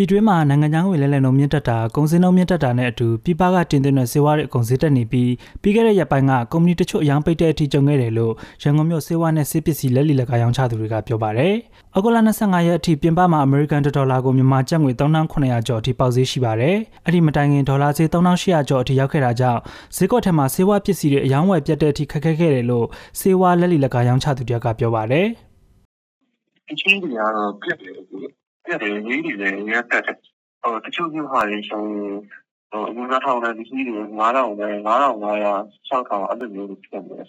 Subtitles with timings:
[0.00, 5.32] ပြည်တွင်းမှာနိုင်ငံခြားငွေလဲလှယ်နှုန်းမြင့်တက်တာကုန်စည်နှုန်းမြင့်တက်တာနဲ့အတူပြည်ပကတင်သွင်းတဲ့စေဝါတွေအကုန်ဈေးတက်နေပြီး
[5.62, 8.32] ပြီးခဲ့တဲ့ရက်ပိုင်းကကုမ္ပဏီတချို့အယောင်ပိတ်တဲ့အထိကြုံခဲ့တယ်လို့
[8.62, 11.54] ရန်ကုန်မြို့စေဝါနဲ့စေပစ္စည်းလက်လီလက်ကားရောင်းချသူတွေကပြောပါတယ်။
[11.94, 16.76] အောက်တိုဘာ25ရက်အထိပြင်ပမှာအမေရိကန်ဒေါ်လာကိုမြန်မာကျပ်ငွေ3900ကျော်အထိပေါက်ဈေးရှိပါတယ်။
[17.06, 19.60] အဲ့ဒီမတိုင်ခင်ဒေါ်လာဈေး3800ကျော်အထိရောက်ခဲ့တာကြောင့်
[19.96, 22.86] ဈေးကွက်ထဲမှာစေဝါပစ္စည်းတွေအယောင်ဝယ်ပြတ်တဲ့အထိခက်ခဲခဲ့တယ်လို့
[23.20, 25.26] စေဝါလက်လီလက်ကားရောင်းချသူတွေကပြောပါတယ်။
[26.70, 28.39] အချင်းကြီးကတော့ပြက်တယ်အခု
[28.70, 30.16] ပြက်တယ်ရေးတွေလည်းရတက်တယ်
[30.62, 32.18] ဟိုတချို့မျိုးဟာတွေဆိုရင်
[32.70, 35.52] ဟိုအမှုသားထောင်တဲ့ဒီကြီးတွေ9000ပဲ9500
[35.88, 37.28] 6000အဲ့လိုမျိုးတွေဖြစ်နေတယ်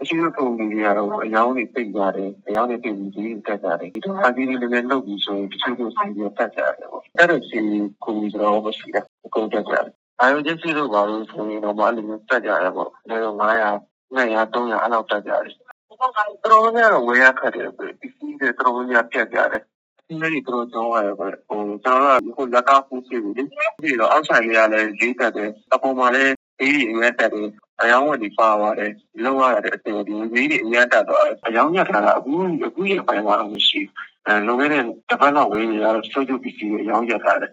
[0.00, 7.58] အရှိတဲ့ပုံတွေကတော့အယောင်းတွေပိတ်ကြတယ်အယောင်းတွေပိတ်ပြီးဒီတက်ကြတယ်ဒီတော့အကြီးကြီးလည်းလည်းလုပ်ပြီးဆိုရင်တချို့မျိုးစီပြီးတက်ကြတယ်ပေါ့အဲ့ဒါစီ
[8.04, 9.86] ကိုကြီးတော့မရှိတာအကုန်တက်ကြတယ်
[10.20, 13.80] အာရုံချင်းစီလို့ပါလို့ဆိုရင်တော့မအဲ့လိုမျိုးတက်ကြတယ်ပေါ့ဒါတော့900
[14.14, 15.54] 900 300အဲ့လောက်တက်ကြတယ်
[16.00, 19.62] တော်တော်များများတော့ဝယ်ရခက်တယ်ပစ္စည်းတွေတော်တော်များများပြတ်ကြတယ်
[20.08, 23.44] ဒီနေ့တော့တော့ရတယ်ပေါ့ဟိုကျွန်တော်ကဟိုလက်ကားဖူးစီဘူးလေ
[23.80, 27.48] ပြီးတော့အောက်ဆိုင်လေးကလည်းရေးတက်တယ်အပေါ်မှာလည်းအေးကြီးအများတက်တယ်
[27.80, 28.92] အယောင်းဝက်ဒီပါပါတယ်
[29.24, 32.32] လုံးရတဲ့အချိန်ဒီဈေးတွေအများတက်တော့အယောင်းညက်ထားတာအခု
[32.66, 33.80] အခုရပိုင်းမှာမရှိ
[34.26, 37.52] အဲလုံးဝတဲ့တစ်ပတ်လောက်ဝေးနေရတော့စုပ်စုပ်ပစ္စည်းတွေအယောင်းညက်ထားတယ်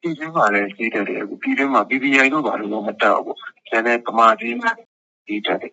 [0.00, 4.56] ပြည်တွင်းမှာလည်းဈေးတက်တယ်အခုပြည်တွင်းမှာ PPI တို့ဘာလို့မတက်ဘူးပေါ့ကျန်တဲ့ပမာကြီး
[5.26, 5.72] ဈေးတက်တယ်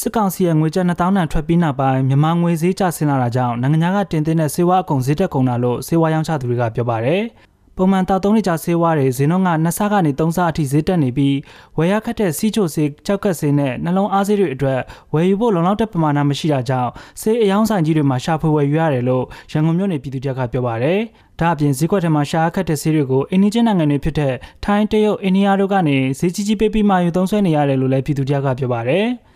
[0.00, 7.22] စစ်ကောင်စီရဲ့ငွေကျပ်2000တန်ထွက်ပြီးနောက်ပိုင်းမြန်မာငွေဈေးကျဆင်းလာတာကြောင့်နိုင်ငံခြားကတင်သွင်းတဲ့ဆေးဝါးအကုန်ဈေးတက်ကုန်တာလို့ဆေးဝါးရောင်းချသူတွေကပြောပါတယ်။
[7.76, 11.36] ပုံမှန်တောက်သုံးနေကြဆေးဝါးတွေဈေးနှုန်းက2ဆကနေ3ဆအထိဈေးတက်နေပြီး
[11.76, 14.80] ဝယ်ရခက်တဲ့စီးချိုဆေးကြောက်ကက်ဆေးနဲ့နှလုံးအားဆေးတွေအတွက်
[15.14, 20.98] ဝယ်ယူဖို့လုံလောက်တဲ့ပမာဏမရှိတာကြောင့်ဆေးအယောင်းဆိုင်ကြီးတွေမှာရှာဖွေဝယ်ယူရတယ်လို့ရန်ကုန်မြို့နယ်ပြည်သူ့တပ်ကပြောပါတယ်။
[21.40, 24.34] ဒါအပြင်ဈေးကွက်ထဲမှာရှာခက်တဲ့ဆေးတွေကိုအင်းနီချင်းနိုင်ငံတွေဖြစ်တဲ့
[24.64, 29.06] ထိုင်းတရုတ်အိန္ဒိယတို့ကနေဈေးကြီးကြီးပေးပြီးမှယူသုံးဆွဲနေရတယ်လို့လည်းပြည်သူ့တပ်ကပြောပါတယ်။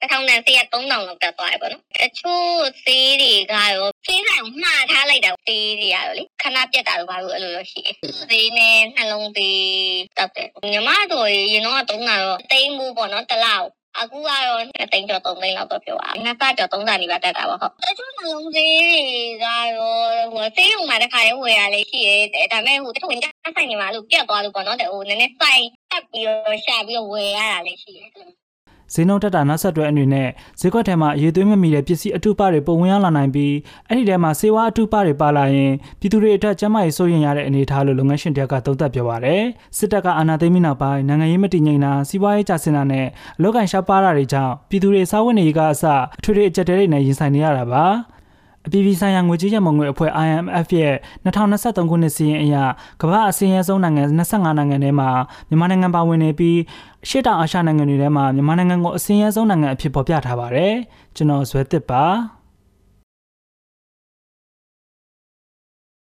[0.00, 2.52] တစ်ထောင်တန်ဆေးက3000လောက်တက်သွားတယ်ပေါ့နော်။အချို့
[2.84, 7.94] ဆေးတွေကတော့ဆေးဆိုင်ကိုမှားထားလိုက်တာဆေးတွေကတော့လေခဏပြတ်တာလို့ဘာလို့အဲ့လိုလို့ရှိတယ်။
[8.28, 9.62] ဆေးနဲ့နှလုံးသေး
[10.18, 13.68] တက်တယ်။ညီမတို့ရင်တော့တုံးတာတော့တိမ်မှုပေါ့နော်တစ်လောက်
[14.00, 18.76] အခုကတော့တိမ်ကျော်3သိန်းလောက်တော့ပြောပါနှစ်ပတ်ကျော်30နီးပါးတက်တာပါဟုတ်အချို့နှလုံးသေး
[19.08, 19.46] တွေက
[19.78, 23.26] တော့ဟိုဆေးရုံမှာတစ်ခါလေးဝယ်ရလေးရှိရဲဒါပေမဲ့ဟိုတချို့ဝင်ကြ
[23.56, 28.06] ဆိုင်နေမှာလို့ပြတ်သွားလို့ပေါ့နော်ဟိုနည်းနည်းစိုက်တက်ပြီးတော့ရှာပြီးတော့ဝယ်ရတာလေးရှိရဲ
[28.94, 30.28] ဈေးနှုန်းတက်တာနောက်ဆက်တွဲအနေနဲ့
[30.60, 33.54] ဈေးကွက်ထဲမှာအရေးသွေးမမီတဲ့ပစ္စည်းအထုပတွေပုံဝင်ရလာနိုင်ပြီး
[33.88, 39.42] အဲ့ဒီထဲမှာစေဝါအထုပတွေပါလာရင်ပြည်သူတွေအတွက်ကျန်းမာရေးစိုးရိမ်ရတဲ့အနေအထားလို့လုပ်ငန်းရှင်တယောက်ကသုံးသပ်ပြောပါတယ်
[39.76, 43.06] စစ်တပ်ကအာဏာသိမ်းပြီးနောက်ပိုင်းနိုင်ငံရေးမတည်ငြိမ်တာစီးပွားရေးကျဆင်းတာနဲ့
[43.38, 45.84] အလုပ်ကိုင်ရှားပါတာတွေကြောင့်ပြည်သူတွေစားဝတ်နေရေးကအစ
[46.18, 47.84] အထွေထွေအကြက်တဲတွေနဲ့ရင်ဆိုင်နေရတာပါ
[48.66, 52.56] အပြည်ပြည်ဆိုင်ရာငွေကြေးရမုံငွေအဖွဲ့ IMF ရဲ့2023ခုနှစ်စီးရင်အရ
[53.00, 55.10] ကမ္ဘာအစင်းရဲဆုံးနိုင်ငံ25နိုင်ငံထဲမှာ
[55.48, 56.58] မြန်မာနိုင်ငံပါဝင်နေပြီး
[57.08, 60.74] ရှေ့တောင်အာရှနိုင်ငံတွေထဲမှာမြန်မာနိုင်ငံကိုအစင်းရဲဆုံးနိုင်ငံအဖြစ်ဖော်ပြထားပါတယ်
[61.16, 62.37] ကျွန်တော်ဇွဲသစ်ပါ